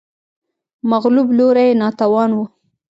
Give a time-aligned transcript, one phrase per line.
[0.89, 2.39] مغلوب لوری ناتوان و